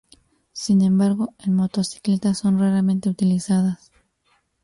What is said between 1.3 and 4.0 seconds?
en motocicletas son raramente utilizadas.